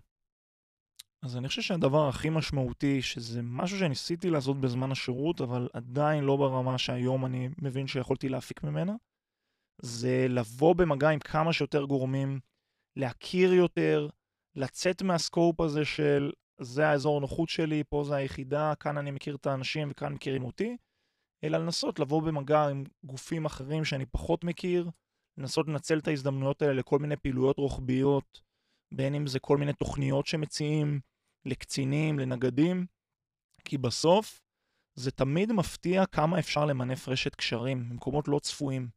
אז 1.23 1.37
אני 1.37 1.49
חושב 1.49 1.63
שהדבר 1.63 2.09
הכי 2.09 2.31
משמעותי, 2.31 3.03
שזה 3.03 3.41
משהו 3.43 3.79
שניסיתי 3.79 4.31
לעשות 4.31 4.61
בזמן 4.61 4.93
השירות, 4.93 5.41
אבל 5.41 5.69
עדיין 5.73 6.25
לא 6.25 6.37
ברמה 6.37 6.79
שהיום 6.79 7.27
אני 7.27 7.49
מבין 7.59 7.87
שיכולתי 7.87 8.29
להפיק 8.29 8.63
ממנה, 8.63 8.95
זה 9.83 10.27
לבוא 10.29 10.75
במגע 10.75 11.09
עם 11.09 11.19
כמה 11.19 11.53
שיותר 11.53 11.85
גורמים, 11.85 12.41
להכיר 12.97 13.53
יותר, 13.53 14.09
לצאת 14.57 15.03
מהסקופ 15.03 15.61
הזה 15.61 15.85
של 15.85 16.33
זה 16.61 16.89
האזור 16.89 17.21
נוחות 17.21 17.49
שלי, 17.49 17.83
פה 17.89 18.05
זה 18.05 18.15
היחידה, 18.15 18.75
כאן 18.81 18.99
אני 18.99 19.11
מכיר 19.11 19.37
את 19.37 19.47
האנשים 19.47 19.89
וכאן 19.91 20.13
מכירים 20.13 20.45
אותי, 20.45 20.77
אלא 21.45 21.59
לנסות 21.59 21.99
לבוא 21.99 22.23
במגע 22.23 22.69
עם 22.69 22.85
גופים 23.05 23.45
אחרים 23.45 23.85
שאני 23.85 24.07
פחות 24.07 24.45
מכיר, 24.45 24.91
לנסות 25.39 25.69
לנצל 25.69 25.99
את 25.99 26.09
ההזדמנויות 26.09 26.63
האלה 26.63 26.75
לכל 26.75 26.99
מיני 26.99 27.17
פעילויות 27.17 27.59
רוחביות, 27.59 28.43
בין 28.95 29.15
אם 29.15 29.27
זה 29.27 29.41
כל 29.41 29.57
מיני 29.57 29.73
תוכניות 29.73 30.27
שמציעים 30.27 31.01
לקצינים, 31.45 32.19
לנגדים, 32.19 32.87
כי 33.65 33.79
בסוף 33.79 34.41
זה 34.95 35.11
תמיד 35.11 35.53
מפתיע 35.53 36.07
כמה 36.07 36.39
אפשר 36.39 36.65
למנף 36.65 37.09
רשת 37.09 37.35
קשרים 37.35 37.89
במקומות 37.89 38.29
לא 38.29 38.39
צפויים. 38.39 38.89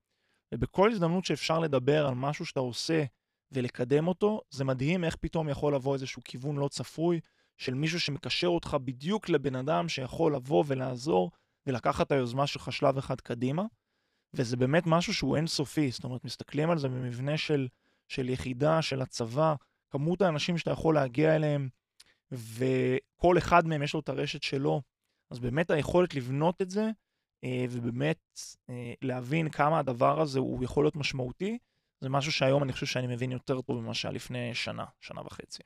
ובכל 0.54 0.92
הזדמנות 0.92 1.26
שאפשר 1.26 1.60
לדבר 1.60 2.08
על 2.08 2.16
משהו 2.16 2.46
שאתה 2.46 2.60
עושה 2.60 3.04
ולקדם 3.52 4.08
אותו, 4.08 4.42
זה 4.50 4.64
מדהים 4.64 5.04
איך 5.04 5.16
פתאום 5.16 5.50
יכול 5.50 5.76
לבוא 5.76 5.94
איזשהו 5.94 6.22
כיוון 6.26 6.58
לא 6.58 6.68
צפוי 6.68 7.20
של 7.58 7.74
מישהו 7.74 8.00
שמקשר 8.00 8.48
אותך 8.48 8.78
בדיוק 8.84 9.30
לבן 9.30 9.56
אדם 9.56 9.90
שיכול 9.90 10.36
לבוא 10.36 10.64
ולעזור 10.68 11.32
ולקחת 11.68 12.08
את 12.08 12.12
היוזמה 12.12 12.48
שלך 12.48 12.72
שלב 12.72 12.98
אחד 12.98 13.22
קדימה. 13.22 13.64
וזה 14.34 14.58
באמת 14.58 14.84
משהו 14.86 15.14
שהוא 15.14 15.38
אינסופי, 15.38 15.92
זאת 15.92 16.04
אומרת, 16.04 16.26
מסתכלים 16.26 16.70
על 16.70 16.78
זה 16.78 16.88
במבנה 16.88 17.38
של, 17.38 17.68
של 18.08 18.30
יחידה, 18.30 18.82
של 18.82 19.02
הצבא, 19.02 19.56
כמות 19.90 20.22
האנשים 20.22 20.58
שאתה 20.58 20.72
יכול 20.72 20.96
להגיע 20.96 21.36
אליהם, 21.36 21.70
וכל 22.32 23.38
אחד 23.38 23.68
מהם 23.68 23.84
יש 23.84 23.94
לו 23.94 24.00
את 24.00 24.10
הרשת 24.10 24.44
שלו, 24.44 24.82
אז 25.32 25.40
באמת 25.40 25.72
היכולת 25.72 26.16
לבנות 26.16 26.62
את 26.62 26.70
זה, 26.70 26.90
אה, 27.44 27.66
ובאמת 27.70 28.40
אה, 28.70 28.94
להבין 29.02 29.50
כמה 29.50 29.80
הדבר 29.80 30.22
הזה 30.22 30.40
הוא 30.40 30.64
יכול 30.64 30.84
להיות 30.84 30.96
משמעותי, 30.96 31.58
זה 32.02 32.10
משהו 32.10 32.32
שהיום 32.32 32.64
אני 32.64 32.74
חושב 32.74 32.86
שאני 32.86 33.08
מבין 33.08 33.32
יותר 33.32 33.62
טוב 33.62 33.82
ממה 33.82 33.94
שהיה 33.94 34.12
לפני 34.12 34.56
שנה, 34.56 34.86
שנה 35.00 35.22
וחצי. 35.22 35.64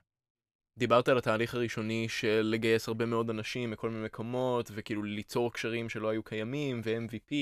דיברת 0.77 1.07
על 1.07 1.17
התהליך 1.17 1.55
הראשוני 1.55 2.09
של 2.09 2.41
לגייס 2.51 2.87
הרבה 2.87 3.05
מאוד 3.05 3.29
אנשים 3.29 3.71
מכל 3.71 3.89
מיני 3.89 4.05
מקומות, 4.05 4.71
וכאילו 4.73 5.03
ליצור 5.03 5.53
קשרים 5.53 5.89
שלא 5.89 6.09
היו 6.09 6.23
קיימים, 6.23 6.81
ו-MVP. 6.83 7.35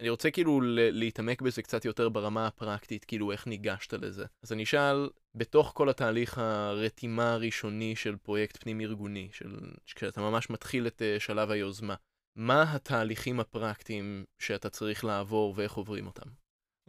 אני 0.00 0.08
רוצה 0.08 0.30
כאילו 0.30 0.60
להתעמק 0.74 1.42
בזה 1.42 1.62
קצת 1.62 1.84
יותר 1.84 2.08
ברמה 2.08 2.46
הפרקטית, 2.46 3.04
כאילו 3.04 3.32
איך 3.32 3.46
ניגשת 3.46 3.92
לזה. 3.92 4.24
אז 4.42 4.52
אני 4.52 4.62
אשאל, 4.62 5.10
בתוך 5.34 5.72
כל 5.74 5.88
התהליך 5.88 6.38
הרתימה 6.38 7.32
הראשוני 7.32 7.96
של 7.96 8.16
פרויקט 8.16 8.62
פנים-ארגוני, 8.62 9.28
של 9.32 9.58
כשאתה 9.86 10.20
ממש 10.20 10.50
מתחיל 10.50 10.86
את 10.86 11.02
uh, 11.02 11.20
שלב 11.20 11.50
היוזמה, 11.50 11.94
מה 12.36 12.74
התהליכים 12.74 13.40
הפרקטיים 13.40 14.24
שאתה 14.38 14.70
צריך 14.70 15.04
לעבור 15.04 15.54
ואיך 15.56 15.72
עוברים 15.72 16.06
אותם? 16.06 16.30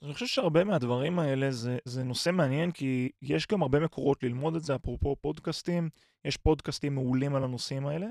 אני 0.01 0.13
חושב 0.13 0.27
שהרבה 0.27 0.63
מהדברים 0.63 1.19
האלה 1.19 1.51
זה, 1.51 1.77
זה 1.85 2.03
נושא 2.03 2.29
מעניין, 2.29 2.71
כי 2.71 3.11
יש 3.21 3.47
גם 3.47 3.61
הרבה 3.61 3.79
מקורות 3.79 4.23
ללמוד 4.23 4.55
את 4.55 4.63
זה, 4.63 4.75
אפרופו 4.75 5.15
פודקאסטים, 5.21 5.89
יש 6.25 6.37
פודקאסטים 6.37 6.95
מעולים 6.95 7.35
על 7.35 7.43
הנושאים 7.43 7.87
האלה, 7.87 8.07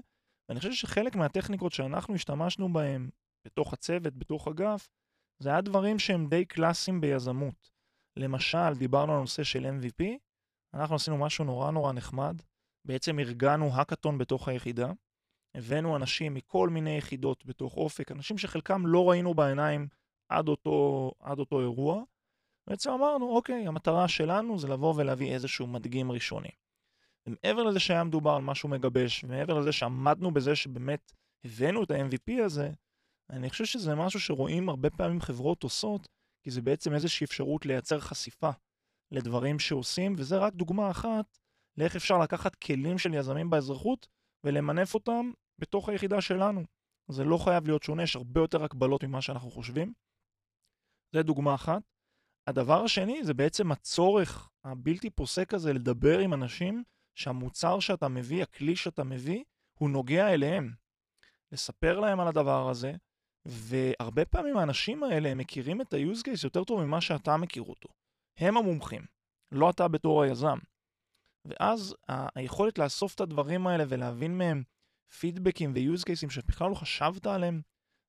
ואני 0.49 0.61
חושב 0.61 0.73
שחלק 0.73 1.17
מהטכניקות 1.17 1.73
שאנחנו 1.73 2.15
השתמשנו 2.15 2.73
בהם 2.73 3.11
בתוך 3.45 3.73
הצוות, 3.73 4.15
בתוך 4.15 4.49
אגף, 4.49 4.89
זה 5.39 5.49
היה 5.49 5.61
דברים 5.61 5.99
שהם 5.99 6.27
די 6.29 6.45
קלאסיים 6.45 7.01
ביזמות. 7.01 7.71
למשל, 8.17 8.75
דיברנו 8.79 9.13
על 9.13 9.19
הנושא 9.19 9.43
של 9.43 9.67
MVP, 9.67 10.05
אנחנו 10.75 10.97
עשינו 10.97 11.19
משהו 11.19 11.45
נורא 11.45 11.71
נורא 11.71 11.93
נחמד, 11.93 12.43
בעצם 12.85 13.19
ארגנו 13.19 13.71
האקתון 13.73 14.19
בתוך 14.19 14.49
היחידה, 14.49 14.93
הבאנו 15.55 15.97
אנשים 15.97 16.35
מכל 16.35 16.69
מיני 16.69 16.97
יחידות 16.97 17.47
בתוך 17.47 17.77
אופק, 17.77 18.13
אנשים 18.13 18.39
שחלקם 18.39 18.87
לא 18.87 19.11
ראינו 19.11 19.35
בעיניים 19.35 19.89
עד 20.29 20.49
אותו, 20.49 21.11
עד 21.21 21.39
אותו 21.39 21.61
אירוע. 21.61 22.03
בעצם 22.67 22.91
אמרנו, 22.91 23.37
אוקיי, 23.37 23.67
המטרה 23.67 24.09
שלנו 24.09 24.59
זה 24.59 24.69
לבוא 24.69 24.95
ולהביא 24.97 25.33
איזשהו 25.33 25.67
מדגים 25.67 26.13
ראשוני. 26.13 26.51
ומעבר 27.27 27.63
לזה 27.63 27.81
שהיה 27.81 28.05
מדובר 28.05 28.31
על 28.31 28.43
משהו 28.43 28.69
מגבש, 28.69 29.25
ומעבר 29.25 29.59
לזה 29.59 29.73
שעמדנו 29.73 30.31
בזה 30.31 30.57
שבאמת 30.57 31.13
הבאנו 31.45 31.85
את 31.85 31.91
ה-MVP 31.91 32.45
הזה, 32.45 32.71
אני 33.31 33.51
חושב 33.51 33.65
שזה 33.65 33.95
משהו 33.95 34.21
שרואים 34.21 34.69
הרבה 34.69 34.91
פעמים 34.91 35.21
חברות 35.21 35.63
עושות, 35.63 36.09
כי 36.43 36.51
זה 36.51 36.63
בעצם 36.63 36.95
איזושהי 36.95 37.25
אפשרות 37.25 37.67
לייצר 37.67 38.01
חשיפה 38.01 38.51
לדברים 39.11 39.59
שעושים, 39.59 40.15
וזה 40.19 40.39
רק 40.39 40.55
דוגמה 40.55 40.91
אחת 40.91 41.39
לאיך 41.77 41.97
אפשר 41.97 42.19
לקחת 42.19 42.55
כלים 42.55 42.99
של 42.99 43.15
יזמים 43.15 43.51
באזרחות 43.51 44.07
ולמנף 44.45 44.95
אותם 44.95 45.31
בתוך 45.59 45.89
היחידה 45.89 46.21
שלנו. 46.21 46.65
זה 47.11 47.25
לא 47.25 47.39
חייב 47.39 47.67
להיות 47.67 47.83
שונה, 47.83 48.03
יש 48.03 48.17
הרבה 48.17 48.41
יותר 48.41 48.65
הקבלות 48.65 49.05
ממה 49.05 49.23
שאנחנו 49.23 49.51
חושבים. 49.51 49.93
זה 51.15 51.23
דוגמה 51.23 51.55
אחת. 51.55 51.83
הדבר 52.47 52.85
השני 52.85 53.25
זה 53.25 53.35
בעצם 53.35 53.73
הצורך 53.73 54.51
הבלתי 54.65 55.11
פוסק 55.11 55.55
הזה 55.55 55.73
לדבר 55.73 56.19
עם 56.19 56.35
אנשים 56.35 56.85
שהמוצר 57.15 57.81
שאתה 57.81 58.09
מביא, 58.09 58.43
הכלי 58.43 58.77
שאתה 58.77 59.05
מביא, 59.05 59.45
הוא 59.79 59.91
נוגע 59.91 60.35
אליהם. 60.35 60.75
לספר 61.53 62.01
להם 62.01 62.21
על 62.21 62.29
הדבר 62.29 62.69
הזה, 62.69 62.93
והרבה 63.45 64.25
פעמים 64.25 64.57
האנשים 64.57 65.03
האלה 65.03 65.29
הם 65.29 65.39
מכירים 65.39 65.81
את 65.81 65.95
ה-use 65.95 66.21
case 66.21 66.45
יותר 66.45 66.65
טוב 66.65 66.85
ממה 66.85 67.01
שאתה 67.01 67.37
מכיר 67.37 67.63
אותו. 67.63 67.89
הם 68.39 68.57
המומחים, 68.57 69.03
לא 69.53 69.71
אתה 69.71 69.89
בתור 69.89 70.23
היזם. 70.23 70.59
ואז 71.45 71.95
היכולת 72.35 72.79
לאסוף 72.79 73.15
את 73.15 73.21
הדברים 73.21 73.67
האלה 73.67 73.85
ולהבין 73.89 74.39
מהם 74.39 74.63
פידבקים 75.19 75.73
ו-use 75.75 76.03
cases 76.03 76.31
שבכלל 76.31 76.71
לא 76.71 76.75
חשבת 76.75 77.27
עליהם, 77.27 77.63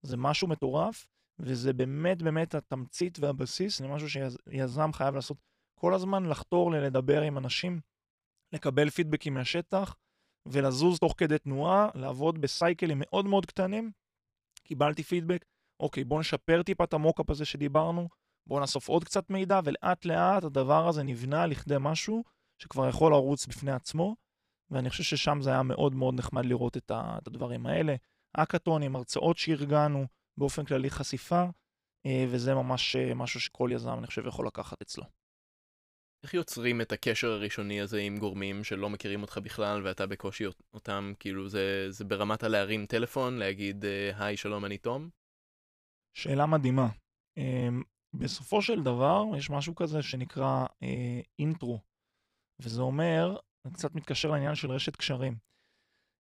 זה 0.05 0.17
משהו 0.17 0.47
מטורף, 0.47 1.07
וזה 1.39 1.73
באמת 1.73 2.21
באמת 2.21 2.55
התמצית 2.55 3.19
והבסיס, 3.19 3.79
זה 3.79 3.88
משהו 3.88 4.09
שיזם 4.09 4.93
חייב 4.93 5.15
לעשות 5.15 5.38
כל 5.79 5.93
הזמן, 5.93 6.25
לחתור 6.25 6.71
ללדבר 6.71 7.21
עם 7.21 7.38
אנשים, 7.38 7.81
לקבל 8.53 8.89
פידבקים 8.89 9.33
מהשטח, 9.33 9.95
ולזוז 10.47 11.00
תוך 11.00 11.13
כדי 11.17 11.38
תנועה, 11.38 11.89
לעבוד 11.95 12.41
בסייקלים 12.41 12.97
מאוד 13.00 13.25
מאוד 13.25 13.45
קטנים. 13.45 13.91
קיבלתי 14.71 15.03
פידבק, 15.03 15.45
אוקיי, 15.79 16.03
בואו 16.03 16.19
נשפר 16.19 16.63
טיפה 16.63 16.83
את 16.83 16.93
המוקאפ 16.93 17.29
הזה 17.29 17.45
שדיברנו, 17.45 18.07
בואו 18.47 18.59
נאסוף 18.59 18.87
עוד 18.87 19.03
קצת 19.03 19.29
מידע, 19.29 19.59
ולאט 19.63 20.05
לאט 20.05 20.43
הדבר 20.43 20.87
הזה 20.87 21.03
נבנה 21.03 21.45
לכדי 21.45 21.75
משהו 21.79 22.23
שכבר 22.61 22.89
יכול 22.89 23.11
לרוץ 23.11 23.47
בפני 23.47 23.71
עצמו, 23.71 24.15
ואני 24.69 24.89
חושב 24.89 25.03
ששם 25.03 25.41
זה 25.41 25.49
היה 25.49 25.63
מאוד 25.63 25.95
מאוד 25.95 26.13
נחמד 26.13 26.45
לראות 26.45 26.77
את 26.77 26.91
הדברים 26.95 27.65
האלה. 27.65 27.95
אקאטונים, 28.33 28.95
הרצאות 28.95 29.37
שארגנו, 29.37 30.05
באופן 30.37 30.65
כללי 30.65 30.89
חשיפה, 30.89 31.43
אה, 32.05 32.25
וזה 32.29 32.53
ממש 32.53 32.95
אה, 32.95 33.13
משהו 33.13 33.39
שכל 33.39 33.69
יזם, 33.73 33.97
אני 33.97 34.07
חושב, 34.07 34.27
יכול 34.27 34.47
לקחת 34.47 34.81
אצלו. 34.81 35.03
איך 36.23 36.33
יוצרים 36.33 36.81
את 36.81 36.91
הקשר 36.91 37.27
הראשוני 37.27 37.81
הזה 37.81 37.99
עם 37.99 38.17
גורמים 38.17 38.63
שלא 38.63 38.89
מכירים 38.89 39.21
אותך 39.21 39.37
בכלל 39.37 39.87
ואתה 39.87 40.07
בקושי 40.07 40.43
אותם, 40.73 41.13
כאילו 41.19 41.49
זה, 41.49 41.87
זה 41.89 42.05
ברמת 42.05 42.43
הלהרים 42.43 42.85
טלפון, 42.85 43.37
להגיד 43.37 43.85
אה, 43.85 44.25
היי 44.25 44.37
שלום 44.37 44.65
אני 44.65 44.77
תום? 44.77 45.09
שאלה 46.17 46.45
מדהימה. 46.45 46.87
בסופו 48.13 48.61
של 48.61 48.83
דבר 48.83 49.23
יש 49.37 49.49
משהו 49.49 49.75
כזה 49.75 50.01
שנקרא 50.01 50.65
אינטרו, 51.39 51.79
וזה 52.59 52.81
אומר, 52.81 53.37
אני 53.65 53.73
קצת 53.73 53.95
מתקשר 53.95 54.31
לעניין 54.31 54.55
של 54.55 54.71
רשת 54.71 54.95
קשרים. 54.95 55.35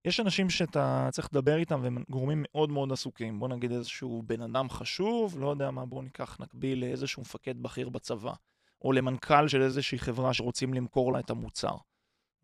יש 0.07 0.19
אנשים 0.19 0.49
שאתה 0.49 1.09
צריך 1.11 1.27
לדבר 1.31 1.57
איתם 1.57 1.79
והם 1.83 2.03
גורמים 2.09 2.43
מאוד 2.43 2.69
מאוד 2.69 2.91
עסוקים. 2.91 3.39
בוא 3.39 3.47
נגיד 3.47 3.71
איזשהו 3.71 4.23
בן 4.25 4.41
אדם 4.41 4.69
חשוב, 4.69 5.39
לא 5.39 5.49
יודע 5.49 5.71
מה, 5.71 5.85
בוא 5.85 6.03
ניקח, 6.03 6.39
נקביל 6.39 6.79
לאיזשהו 6.79 7.21
מפקד 7.21 7.63
בכיר 7.63 7.89
בצבא, 7.89 8.33
או 8.81 8.91
למנכ"ל 8.91 9.47
של 9.47 9.61
איזושהי 9.61 9.99
חברה 9.99 10.33
שרוצים 10.33 10.73
למכור 10.73 11.13
לה 11.13 11.19
את 11.19 11.29
המוצר. 11.29 11.75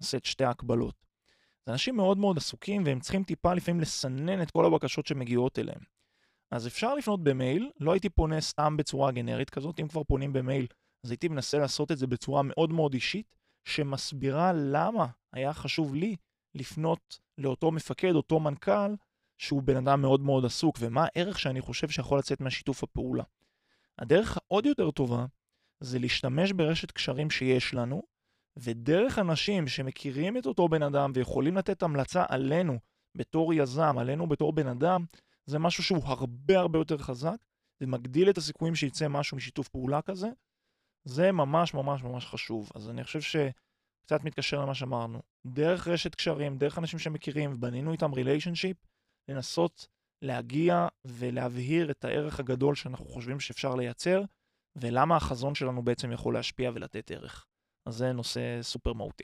נעשה 0.01 0.17
את 0.17 0.25
שתי 0.25 0.43
ההקבלות. 0.43 0.95
זה 1.65 1.71
אנשים 1.71 1.95
מאוד 1.95 2.17
מאוד 2.17 2.37
עסוקים 2.37 2.83
והם 2.85 2.99
צריכים 2.99 3.23
טיפה 3.23 3.53
לפעמים 3.53 3.81
לסנן 3.81 4.41
את 4.41 4.51
כל 4.51 4.65
הבקשות 4.65 5.05
שמגיעות 5.05 5.59
אליהם. 5.59 5.81
אז 6.51 6.67
אפשר 6.67 6.95
לפנות 6.95 7.23
במייל, 7.23 7.71
לא 7.79 7.91
הייתי 7.91 8.09
פונה 8.09 8.41
סתם 8.41 8.77
בצורה 8.77 9.11
גנרית 9.11 9.49
כזאת, 9.49 9.79
אם 9.79 9.87
כבר 9.87 10.03
פונים 10.03 10.33
במייל, 10.33 10.67
אז 11.03 11.11
הייתי 11.11 11.27
מנסה 11.27 11.57
לעשות 11.57 11.91
את 11.91 11.97
זה 11.97 12.07
בצורה 12.07 12.41
מאוד 12.43 12.71
מאוד 12.71 12.93
אישית, 12.93 13.35
שמסבירה 13.65 14.53
למה 14.53 15.07
היה 15.33 15.53
חשוב 15.53 15.95
לי 15.95 16.15
לפנות 16.55 17.19
לאותו 17.37 17.71
מפקד, 17.71 18.15
אותו 18.15 18.39
מנכ"ל, 18.39 18.95
שהוא 19.37 19.63
בן 19.63 19.77
אדם 19.77 20.01
מאוד 20.01 20.21
מאוד 20.21 20.45
עסוק, 20.45 20.77
ומה 20.79 21.05
הערך 21.05 21.39
שאני 21.39 21.61
חושב 21.61 21.89
שיכול 21.89 22.19
לצאת 22.19 22.41
מהשיתוף 22.41 22.83
הפעולה. 22.83 23.23
הדרך 23.99 24.37
העוד 24.37 24.65
יותר 24.65 24.91
טובה 24.91 25.25
זה 25.79 25.99
להשתמש 25.99 26.51
ברשת 26.51 26.91
קשרים 26.91 27.29
שיש 27.29 27.73
לנו, 27.73 28.03
ודרך 28.57 29.19
אנשים 29.19 29.67
שמכירים 29.67 30.37
את 30.37 30.45
אותו 30.45 30.67
בן 30.67 30.83
אדם 30.83 31.11
ויכולים 31.13 31.57
לתת 31.57 31.83
המלצה 31.83 32.25
עלינו 32.29 32.79
בתור 33.17 33.53
יזם, 33.53 33.97
עלינו 33.97 34.27
בתור 34.27 34.53
בן 34.53 34.67
אדם, 34.67 35.05
זה 35.45 35.59
משהו 35.59 35.83
שהוא 35.83 36.03
הרבה 36.05 36.59
הרבה 36.59 36.79
יותר 36.79 36.97
חזק, 36.97 37.37
ומגדיל 37.81 38.29
את 38.29 38.37
הסיכויים 38.37 38.75
שיצא 38.75 39.07
משהו 39.07 39.37
משיתוף 39.37 39.67
פעולה 39.67 40.01
כזה. 40.01 40.27
זה 41.03 41.31
ממש 41.31 41.73
ממש 41.73 42.03
ממש 42.03 42.25
חשוב. 42.25 42.69
אז 42.75 42.89
אני 42.89 43.03
חושב 43.03 43.21
ש... 43.21 43.35
קצת 44.07 44.23
מתקשר 44.23 44.61
למה 44.61 44.75
שאמרנו. 44.75 45.21
דרך 45.47 45.87
רשת 45.87 46.15
קשרים, 46.15 46.57
דרך 46.57 46.77
אנשים 46.77 46.99
שמכירים, 46.99 47.59
בנינו 47.59 47.91
איתם 47.91 48.13
ריליישנשיפ, 48.13 48.77
לנסות 49.29 49.87
להגיע 50.21 50.87
ולהבהיר 51.05 51.91
את 51.91 52.05
הערך 52.05 52.39
הגדול 52.39 52.75
שאנחנו 52.75 53.05
חושבים 53.05 53.39
שאפשר 53.39 53.75
לייצר, 53.75 54.21
ולמה 54.81 55.15
החזון 55.15 55.55
שלנו 55.55 55.81
בעצם 55.83 56.11
יכול 56.11 56.33
להשפיע 56.33 56.71
ולתת 56.73 57.11
ערך. 57.11 57.45
אז 57.87 57.95
זה 57.95 58.11
נושא 58.11 58.59
סופר 58.61 58.93
מהותי. 58.93 59.23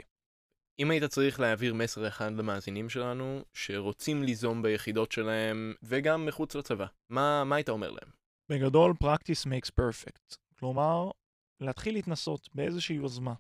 אם 0.80 0.92
היית 0.92 1.04
צריך 1.04 1.40
להעביר 1.40 1.74
מסר 1.74 2.08
אחד 2.08 2.32
למאזינים 2.32 2.90
שלנו, 2.90 3.42
שרוצים 3.54 4.24
ליזום 4.24 4.62
ביחידות 4.62 5.12
שלהם, 5.12 5.74
וגם 5.84 6.26
מחוץ 6.26 6.56
לצבא, 6.56 6.86
מה, 7.10 7.44
מה 7.44 7.56
היית 7.56 7.70
אומר 7.70 7.92
להם? 7.92 8.10
בגדול, 8.50 8.94
practice 9.04 9.46
makes 9.46 9.72
perfect. 9.82 10.38
כלומר, 10.60 11.12
להתחיל 11.60 11.94
להתנסות 11.94 12.50
באיזושהי 12.56 12.96
יוזמה, 12.96 13.34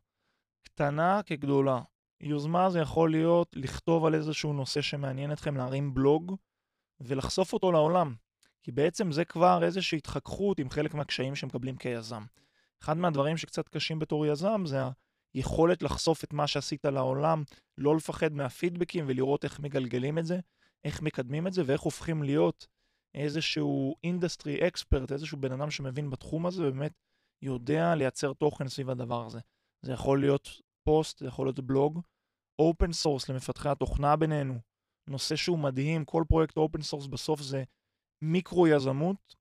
קטנה 0.63 1.21
כגדולה. 1.25 1.81
יוזמה 2.21 2.69
זה 2.69 2.79
יכול 2.79 3.11
להיות 3.11 3.55
לכתוב 3.55 4.05
על 4.05 4.15
איזשהו 4.15 4.53
נושא 4.53 4.81
שמעניין 4.81 5.31
אתכם, 5.31 5.57
להרים 5.57 5.93
בלוג 5.93 6.35
ולחשוף 6.99 7.53
אותו 7.53 7.71
לעולם. 7.71 8.15
כי 8.63 8.71
בעצם 8.71 9.11
זה 9.11 9.25
כבר 9.25 9.63
איזושהי 9.63 9.97
התחככות 9.97 10.59
עם 10.59 10.69
חלק 10.69 10.93
מהקשיים 10.93 11.35
שמקבלים 11.35 11.77
כיזם. 11.77 12.23
אחד 12.83 12.97
מהדברים 12.97 13.37
שקצת 13.37 13.69
קשים 13.69 13.99
בתור 13.99 14.25
יזם 14.25 14.63
זה 14.65 14.77
היכולת 15.33 15.83
לחשוף 15.83 16.23
את 16.23 16.33
מה 16.33 16.47
שעשית 16.47 16.85
לעולם, 16.85 17.43
לא 17.77 17.95
לפחד 17.95 18.33
מהפידבקים 18.33 19.05
ולראות 19.07 19.43
איך 19.43 19.59
מגלגלים 19.59 20.17
את 20.17 20.25
זה, 20.25 20.39
איך 20.83 21.01
מקדמים 21.01 21.47
את 21.47 21.53
זה 21.53 21.61
ואיך 21.65 21.81
הופכים 21.81 22.23
להיות 22.23 22.67
איזשהו 23.15 23.95
industry 24.03 24.67
expert, 24.67 25.11
איזשהו 25.11 25.37
בן 25.37 25.51
אדם 25.51 25.71
שמבין 25.71 26.09
בתחום 26.09 26.45
הזה 26.45 26.67
ובאמת 26.67 26.93
יודע 27.41 27.95
לייצר 27.95 28.33
תוכן 28.33 28.67
סביב 28.67 28.89
הדבר 28.89 29.25
הזה. 29.25 29.39
זה 29.81 29.93
יכול 29.93 30.19
להיות 30.19 30.49
פוסט, 30.83 31.19
זה 31.19 31.27
יכול 31.27 31.47
להיות 31.47 31.59
בלוג, 31.59 32.01
open 32.59 32.93
source 32.93 33.29
למפתחי 33.29 33.69
התוכנה 33.69 34.15
בינינו, 34.15 34.59
נושא 35.07 35.35
שהוא 35.35 35.59
מדהים, 35.59 36.05
כל 36.05 36.23
פרויקט 36.27 36.57
open 36.57 36.81
source 36.81 37.07
בסוף 37.07 37.41
זה 37.41 37.63
מיקרו 38.25 38.67
יזמות, 38.67 39.35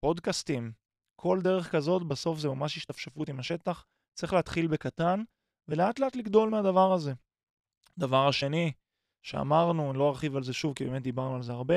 פודקאסטים, 0.00 0.72
כל 1.16 1.38
דרך 1.42 1.72
כזאת 1.72 2.02
בסוף 2.02 2.38
זה 2.38 2.48
ממש 2.48 2.76
השתפשפות 2.76 3.28
עם 3.28 3.38
השטח, 3.38 3.86
צריך 4.14 4.32
להתחיל 4.32 4.66
בקטן 4.66 5.22
ולאט 5.68 5.98
לאט 5.98 6.16
לגדול 6.16 6.48
מהדבר 6.48 6.92
הזה. 6.92 7.12
דבר 7.98 8.28
השני 8.28 8.72
שאמרנו, 9.22 9.90
אני 9.90 9.98
לא 9.98 10.08
ארחיב 10.08 10.36
על 10.36 10.42
זה 10.42 10.52
שוב 10.52 10.74
כי 10.74 10.84
באמת 10.84 11.02
דיברנו 11.02 11.34
על 11.34 11.42
זה 11.42 11.52
הרבה, 11.52 11.74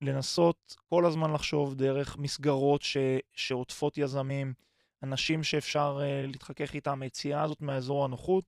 לנסות 0.00 0.76
כל 0.88 1.06
הזמן 1.06 1.32
לחשוב 1.32 1.74
דרך 1.74 2.16
מסגרות 2.16 2.82
ש... 2.82 2.96
שעוטפות 3.32 3.98
יזמים, 3.98 4.54
אנשים 5.02 5.42
שאפשר 5.42 5.98
uh, 5.98 6.26
להתחכך 6.26 6.74
איתם, 6.74 7.02
היציאה 7.02 7.42
הזאת 7.42 7.60
מהאזור 7.60 8.04
הנוחות, 8.04 8.44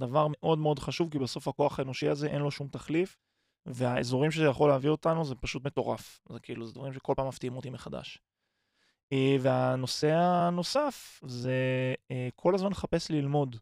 דבר 0.00 0.26
מאוד 0.30 0.58
מאוד 0.58 0.78
חשוב, 0.78 1.12
כי 1.12 1.18
בסוף 1.18 1.48
הכוח 1.48 1.78
האנושי 1.78 2.08
הזה 2.08 2.26
אין 2.26 2.42
לו 2.42 2.50
שום 2.50 2.68
תחליף, 2.68 3.16
והאזורים 3.66 4.30
שזה 4.30 4.44
יכול 4.44 4.70
להביא 4.70 4.90
אותנו 4.90 5.24
זה 5.24 5.34
פשוט 5.34 5.64
מטורף. 5.66 6.20
זה 6.32 6.40
כאילו, 6.40 6.66
זה 6.66 6.72
דברים 6.72 6.92
שכל 6.92 7.12
פעם 7.16 7.28
מפתיעים 7.28 7.56
אותי 7.56 7.70
מחדש. 7.70 8.18
Uh, 9.14 9.16
והנושא 9.40 10.12
הנוסף 10.14 11.20
זה 11.26 11.54
uh, 12.02 12.14
כל 12.36 12.54
הזמן 12.54 12.70
לחפש 12.70 13.10
ללמוד. 13.10 13.56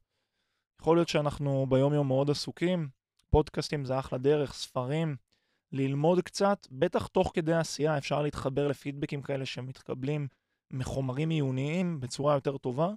יכול 0.81 0.97
להיות 0.97 1.09
שאנחנו 1.09 1.67
ביום 1.69 1.95
יום 1.95 2.09
מאוד 2.09 2.31
עסוקים, 2.31 2.89
פודקאסטים 3.31 3.85
זה 3.85 3.99
אחלה 3.99 4.19
דרך, 4.19 4.55
ספרים, 4.55 5.17
ללמוד 5.73 6.21
קצת, 6.21 6.67
בטח 6.71 7.07
תוך 7.07 7.31
כדי 7.35 7.55
עשייה 7.55 7.99
אפשר 7.99 8.23
להתחבר 8.23 8.69
לפידבקים 8.69 9.23
כאלה 9.23 9.47
שמתקבלים 9.47 10.29
מחומרים 10.71 11.31
עיוניים 11.31 12.01
בצורה 12.01 12.35
יותר 12.35 12.57
טובה. 12.57 12.91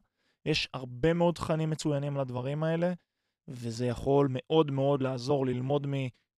יש 0.45 0.69
הרבה 0.74 1.13
מאוד 1.13 1.35
תכנים 1.35 1.69
מצוינים 1.69 2.17
לדברים 2.17 2.63
האלה, 2.63 2.93
וזה 3.47 3.85
יכול 3.85 4.27
מאוד 4.31 4.71
מאוד 4.71 5.01
לעזור 5.01 5.45
ללמוד 5.45 5.88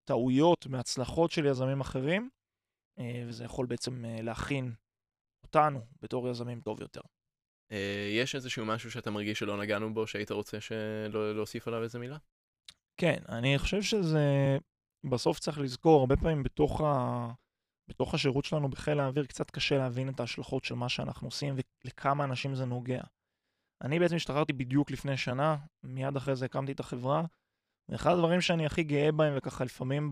מטעויות, 0.08 0.68
מהצלחות 0.68 1.32
של 1.32 1.46
יזמים 1.46 1.82
אחרים, 1.82 2.30
אה, 3.00 3.24
וזה 3.28 3.44
יכול 3.44 3.66
בעצם 3.66 4.06
אה, 4.06 4.22
להכין 4.22 4.74
אותנו 5.44 5.82
בתור 6.02 6.30
יזמים 6.30 6.62
טוב 6.62 6.82
יותר. 6.82 7.02
אה, 7.72 8.10
יש 8.12 8.36
איזשהו 8.36 8.66
משהו 8.66 8.92
שאתה 8.92 9.12
מרגיש 9.12 9.40
שלא 9.40 9.62
נגענו 9.62 9.94
בו, 9.94 10.08
שהיית 10.08 10.32
רוצה 10.32 10.58
להוסיף 11.10 11.68
עליו 11.68 11.84
איזה 11.84 12.00
מילה? 12.00 12.18
כן, 12.98 13.18
אני 13.30 13.58
חושב 13.58 13.82
שזה 13.82 14.58
בסוף 15.10 15.40
צריך 15.40 15.60
לזכור, 15.60 16.00
הרבה 16.00 16.18
פעמים 16.18 16.44
בתוך, 16.44 16.82
ה... 16.82 17.28
בתוך 17.90 18.14
השירות 18.14 18.46
שלנו 18.46 18.70
בחיל 18.70 19.00
האוויר 19.00 19.26
קצת 19.26 19.52
קשה 19.52 19.78
להבין 19.78 20.10
את 20.10 20.20
ההשלכות 20.20 20.64
של 20.64 20.76
מה 20.76 20.90
שאנחנו 20.90 21.28
עושים 21.28 21.56
ולכמה 21.84 22.24
אנשים 22.24 22.56
זה 22.56 22.66
נוגע. 22.66 23.02
אני 23.82 24.00
בעצם 24.00 24.16
השתחררתי 24.16 24.54
בדיוק 24.54 24.92
לפני 24.92 25.18
שנה, 25.18 25.58
מיד 25.84 26.16
אחרי 26.16 26.36
זה 26.36 26.46
הקמתי 26.46 26.72
את 26.72 26.80
החברה, 26.80 27.24
ואחד 27.90 28.12
הדברים 28.12 28.42
שאני 28.42 28.66
הכי 28.66 28.84
גאה 28.84 29.12
בהם, 29.12 29.34
וככה 29.38 29.64
לפעמים, 29.64 30.12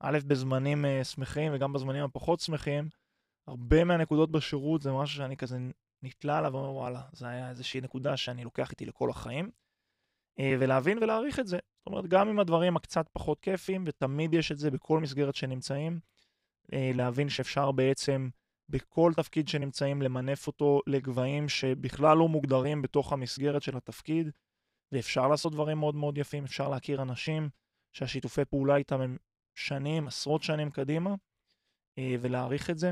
א', 0.00 0.18
בזמנים 0.26 0.84
uh, 0.84 1.04
שמחים 1.04 1.52
וגם 1.54 1.72
בזמנים 1.72 2.04
הפחות 2.04 2.40
שמחים, 2.40 2.88
הרבה 3.46 3.84
מהנקודות 3.84 4.30
בשירות 4.30 4.82
זה 4.82 4.92
משהו 4.92 5.16
שאני 5.16 5.36
כזה 5.36 5.58
נתלה 6.02 6.38
עליו 6.38 6.52
ואומר 6.52 6.72
וואלה, 6.72 7.02
זה 7.12 7.28
היה 7.28 7.50
איזושהי 7.50 7.80
נקודה 7.80 8.16
שאני 8.16 8.44
לוקח 8.44 8.70
איתי 8.70 8.86
לכל 8.86 9.10
החיים. 9.10 9.50
אה, 10.38 10.54
ולהבין 10.60 10.98
ולהעריך 10.98 11.40
את 11.40 11.46
זה. 11.46 11.56
זאת 11.56 11.86
אומרת, 11.86 12.06
גם 12.06 12.28
עם 12.28 12.38
הדברים 12.38 12.76
הקצת 12.76 13.06
פחות 13.12 13.40
כיפים, 13.40 13.84
ותמיד 13.86 14.34
יש 14.34 14.52
את 14.52 14.58
זה 14.58 14.70
בכל 14.70 15.00
מסגרת 15.00 15.34
שנמצאים, 15.34 16.00
אה, 16.72 16.90
להבין 16.94 17.28
שאפשר 17.28 17.72
בעצם 17.72 18.28
בכל 18.68 19.12
תפקיד 19.16 19.48
שנמצאים 19.48 20.02
למנף 20.02 20.46
אותו 20.46 20.80
לגבהים 20.86 21.48
שבכלל 21.48 22.18
לא 22.18 22.28
מוגדרים 22.28 22.82
בתוך 22.82 23.12
המסגרת 23.12 23.62
של 23.62 23.76
התפקיד, 23.76 24.30
ואפשר 24.92 25.28
לעשות 25.28 25.52
דברים 25.52 25.78
מאוד 25.78 25.94
מאוד 25.94 26.18
יפים, 26.18 26.44
אפשר 26.44 26.68
להכיר 26.68 27.02
אנשים 27.02 27.48
שהשיתופי 27.92 28.44
פעולה 28.44 28.76
איתם 28.76 29.00
הם 29.00 29.16
שנים, 29.54 30.06
עשרות 30.06 30.42
שנים 30.42 30.70
קדימה, 30.70 31.14
אה, 31.98 32.14
ולהעריך 32.20 32.70
את 32.70 32.78
זה. 32.78 32.90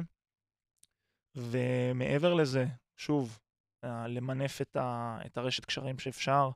ומעבר 1.37 2.35
לזה, 2.35 2.64
שוב, 2.96 3.38
למנף 3.85 4.61
את 5.26 5.37
הרשת 5.37 5.64
קשרים 5.64 5.98
שאפשר, 5.98 6.50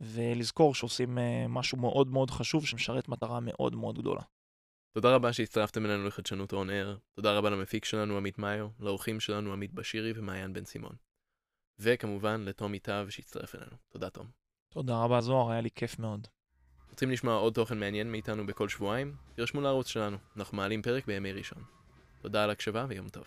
ולזכור 0.00 0.74
שעושים 0.74 1.18
אה, 1.18 1.46
משהו 1.48 1.78
מאוד 1.78 2.08
מאוד 2.08 2.30
חשוב 2.30 2.66
שמשרת 2.66 3.08
מטרה 3.08 3.40
מאוד 3.40 3.74
מאוד 3.74 3.98
גדולה. 3.98 4.22
תודה 4.94 5.14
רבה 5.14 5.32
שהצטרפתם 5.32 5.86
אלינו 5.86 6.06
לחדשנות 6.06 6.52
און 6.52 6.70
אר, 6.70 6.96
תודה 7.12 7.38
רבה 7.38 7.50
למפיק 7.50 7.84
שלנו 7.84 8.16
עמית 8.16 8.38
מאיו, 8.38 8.68
לאורחים 8.78 9.20
שלנו 9.20 9.52
עמית 9.52 9.72
בשירי 9.74 10.12
ומעיין 10.16 10.52
בן 10.52 10.64
סימון. 10.64 10.96
וכמובן 11.78 12.40
לתום 12.44 12.74
איתב 12.74 13.06
שהצטרף 13.10 13.54
אלינו. 13.54 13.76
תודה 13.88 14.10
תום. 14.10 14.26
תודה 14.70 15.04
רבה 15.04 15.20
זוהר, 15.20 15.50
היה 15.50 15.60
לי 15.60 15.70
כיף 15.74 15.98
מאוד. 15.98 16.26
רוצים 16.90 17.10
לשמוע 17.10 17.34
עוד 17.34 17.52
תוכן 17.52 17.78
מעניין 17.78 18.12
מאיתנו 18.12 18.46
בכל 18.46 18.68
שבועיים? 18.68 19.14
תרשמו 19.34 19.60
לערוץ 19.60 19.86
שלנו, 19.86 20.16
אנחנו 20.36 20.56
מעלים 20.56 20.82
פרק 20.82 21.06
בימי 21.06 21.32
ראשון. 21.32 21.62
תודה 22.22 22.44
על 22.44 22.50
הקשבה 22.50 22.86
ויום 22.88 23.08
טוב. 23.08 23.24